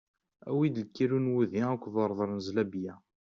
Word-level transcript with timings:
Awi-d 0.49 0.77
kilu 0.95 1.17
n 1.19 1.31
wudi 1.33 1.61
akked 1.73 1.93
urḍel 2.03 2.29
n 2.33 2.39
zlabiyya. 2.47 2.93